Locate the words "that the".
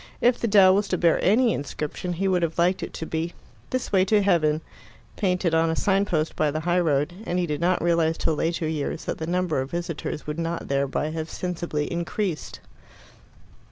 9.05-9.27